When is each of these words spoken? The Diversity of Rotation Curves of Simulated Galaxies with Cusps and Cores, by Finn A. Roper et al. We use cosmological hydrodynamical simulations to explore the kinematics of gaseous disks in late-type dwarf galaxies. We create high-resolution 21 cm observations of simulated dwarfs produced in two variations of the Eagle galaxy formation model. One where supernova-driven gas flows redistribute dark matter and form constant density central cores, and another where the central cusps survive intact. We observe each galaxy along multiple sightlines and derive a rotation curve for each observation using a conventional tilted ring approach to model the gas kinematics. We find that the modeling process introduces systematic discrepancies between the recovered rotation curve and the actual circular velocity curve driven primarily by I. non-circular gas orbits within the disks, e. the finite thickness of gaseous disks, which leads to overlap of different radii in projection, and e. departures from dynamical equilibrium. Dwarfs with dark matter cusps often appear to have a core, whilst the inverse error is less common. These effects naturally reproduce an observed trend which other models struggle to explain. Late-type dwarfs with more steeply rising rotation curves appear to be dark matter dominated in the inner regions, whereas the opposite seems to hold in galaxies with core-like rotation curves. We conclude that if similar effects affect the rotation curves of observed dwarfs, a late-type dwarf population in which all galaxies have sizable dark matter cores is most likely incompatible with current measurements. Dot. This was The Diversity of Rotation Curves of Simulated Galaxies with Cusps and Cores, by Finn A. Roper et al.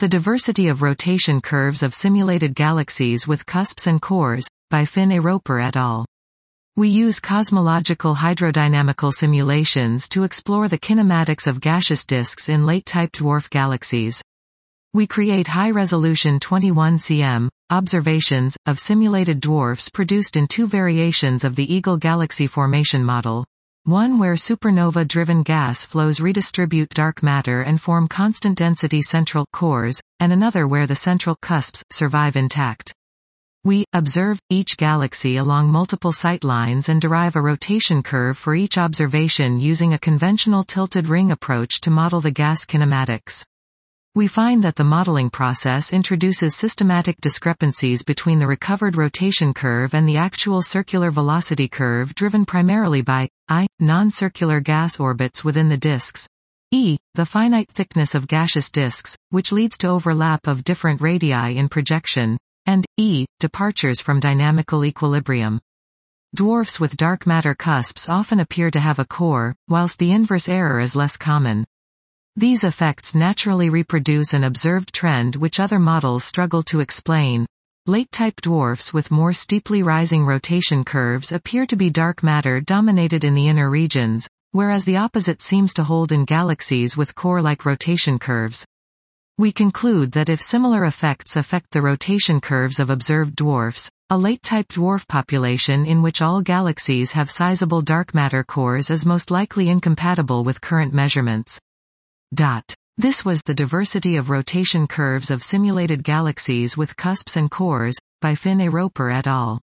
The 0.00 0.08
Diversity 0.08 0.68
of 0.68 0.80
Rotation 0.80 1.40
Curves 1.40 1.82
of 1.82 1.92
Simulated 1.92 2.54
Galaxies 2.54 3.26
with 3.26 3.44
Cusps 3.44 3.88
and 3.88 4.00
Cores, 4.00 4.46
by 4.70 4.84
Finn 4.84 5.10
A. 5.10 5.18
Roper 5.18 5.58
et 5.58 5.74
al. 5.74 6.06
We 6.76 6.88
use 6.88 7.18
cosmological 7.18 8.14
hydrodynamical 8.14 9.12
simulations 9.12 10.08
to 10.10 10.22
explore 10.22 10.68
the 10.68 10.78
kinematics 10.78 11.48
of 11.48 11.60
gaseous 11.60 12.06
disks 12.06 12.48
in 12.48 12.64
late-type 12.64 13.10
dwarf 13.10 13.50
galaxies. 13.50 14.22
We 14.94 15.08
create 15.08 15.48
high-resolution 15.48 16.38
21 16.38 16.98
cm 16.98 17.48
observations 17.68 18.56
of 18.66 18.78
simulated 18.78 19.40
dwarfs 19.40 19.88
produced 19.88 20.36
in 20.36 20.46
two 20.46 20.68
variations 20.68 21.42
of 21.42 21.56
the 21.56 21.74
Eagle 21.74 21.96
galaxy 21.96 22.46
formation 22.46 23.04
model. 23.04 23.44
One 23.88 24.18
where 24.18 24.34
supernova-driven 24.34 25.44
gas 25.44 25.86
flows 25.86 26.20
redistribute 26.20 26.90
dark 26.90 27.22
matter 27.22 27.62
and 27.62 27.80
form 27.80 28.06
constant 28.06 28.58
density 28.58 29.00
central 29.00 29.46
cores, 29.50 29.98
and 30.20 30.30
another 30.30 30.68
where 30.68 30.86
the 30.86 30.94
central 30.94 31.34
cusps 31.40 31.82
survive 31.90 32.36
intact. 32.36 32.92
We 33.64 33.86
observe 33.94 34.40
each 34.50 34.76
galaxy 34.76 35.38
along 35.38 35.72
multiple 35.72 36.12
sightlines 36.12 36.90
and 36.90 37.00
derive 37.00 37.34
a 37.34 37.40
rotation 37.40 38.02
curve 38.02 38.36
for 38.36 38.54
each 38.54 38.76
observation 38.76 39.58
using 39.58 39.94
a 39.94 39.98
conventional 39.98 40.64
tilted 40.64 41.08
ring 41.08 41.30
approach 41.30 41.80
to 41.80 41.90
model 41.90 42.20
the 42.20 42.30
gas 42.30 42.66
kinematics. 42.66 43.42
We 44.18 44.26
find 44.26 44.64
that 44.64 44.74
the 44.74 44.82
modeling 44.82 45.30
process 45.30 45.92
introduces 45.92 46.56
systematic 46.56 47.20
discrepancies 47.20 48.02
between 48.02 48.40
the 48.40 48.48
recovered 48.48 48.96
rotation 48.96 49.54
curve 49.54 49.94
and 49.94 50.08
the 50.08 50.16
actual 50.16 50.60
circular 50.60 51.12
velocity 51.12 51.68
curve 51.68 52.16
driven 52.16 52.44
primarily 52.44 53.00
by 53.00 53.28
I. 53.48 53.68
non-circular 53.78 54.58
gas 54.58 54.98
orbits 54.98 55.44
within 55.44 55.68
the 55.68 55.76
disks, 55.76 56.26
e. 56.72 56.96
the 57.14 57.26
finite 57.26 57.70
thickness 57.70 58.16
of 58.16 58.26
gaseous 58.26 58.72
disks, 58.72 59.16
which 59.30 59.52
leads 59.52 59.78
to 59.78 59.86
overlap 59.86 60.48
of 60.48 60.64
different 60.64 61.00
radii 61.00 61.56
in 61.56 61.68
projection, 61.68 62.38
and 62.66 62.84
e. 62.96 63.24
departures 63.38 64.00
from 64.00 64.18
dynamical 64.18 64.84
equilibrium. 64.84 65.60
Dwarfs 66.34 66.80
with 66.80 66.96
dark 66.96 67.24
matter 67.24 67.54
cusps 67.54 68.08
often 68.08 68.40
appear 68.40 68.68
to 68.72 68.80
have 68.80 68.98
a 68.98 69.04
core, 69.04 69.54
whilst 69.68 70.00
the 70.00 70.10
inverse 70.10 70.48
error 70.48 70.80
is 70.80 70.96
less 70.96 71.16
common. 71.16 71.64
These 72.38 72.62
effects 72.62 73.16
naturally 73.16 73.68
reproduce 73.68 74.32
an 74.32 74.44
observed 74.44 74.94
trend 74.94 75.34
which 75.34 75.58
other 75.58 75.80
models 75.80 76.22
struggle 76.22 76.62
to 76.70 76.78
explain. 76.78 77.46
Late-type 77.86 78.40
dwarfs 78.42 78.92
with 78.92 79.10
more 79.10 79.32
steeply 79.32 79.82
rising 79.82 80.24
rotation 80.24 80.84
curves 80.84 81.32
appear 81.32 81.66
to 81.66 81.74
be 81.74 81.90
dark 81.90 82.22
matter 82.22 82.60
dominated 82.60 83.24
in 83.24 83.34
the 83.34 83.48
inner 83.48 83.68
regions, 83.68 84.28
whereas 84.52 84.84
the 84.84 84.98
opposite 84.98 85.42
seems 85.42 85.74
to 85.74 85.82
hold 85.82 86.12
in 86.12 86.24
galaxies 86.24 86.96
with 86.96 87.16
core-like 87.16 87.64
rotation 87.64 88.20
curves. 88.20 88.64
We 89.36 89.50
conclude 89.50 90.12
that 90.12 90.28
if 90.28 90.40
similar 90.40 90.84
effects 90.84 91.34
affect 91.34 91.72
the 91.72 91.82
rotation 91.82 92.40
curves 92.40 92.78
of 92.78 92.88
observed 92.88 93.34
dwarfs, 93.34 93.90
a 94.10 94.16
late-type 94.16 94.68
dwarf 94.68 95.08
population 95.08 95.84
in 95.84 96.02
which 96.02 96.22
all 96.22 96.40
galaxies 96.42 97.10
have 97.18 97.32
sizable 97.32 97.82
dark 97.82 98.14
matter 98.14 98.44
cores 98.44 98.90
is 98.90 99.04
most 99.04 99.32
likely 99.32 99.68
incompatible 99.68 100.44
with 100.44 100.60
current 100.60 100.94
measurements. 100.94 101.58
Dot. 102.34 102.74
This 102.98 103.24
was 103.24 103.42
The 103.42 103.54
Diversity 103.54 104.16
of 104.16 104.28
Rotation 104.28 104.86
Curves 104.86 105.30
of 105.30 105.42
Simulated 105.42 106.04
Galaxies 106.04 106.76
with 106.76 106.94
Cusps 106.94 107.38
and 107.38 107.50
Cores, 107.50 107.96
by 108.20 108.34
Finn 108.34 108.60
A. 108.60 108.68
Roper 108.68 109.08
et 109.08 109.26
al. 109.26 109.62